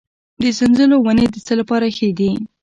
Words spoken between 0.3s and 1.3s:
د سنځلو ونې